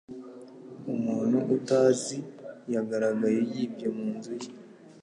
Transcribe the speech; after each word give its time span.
Umuntu 0.93 1.37
utazi 1.55 2.17
yagaragaye 2.73 3.39
yibye 3.51 3.87
mu 3.95 4.05
nzu 4.15 4.33
ye. 4.41 4.49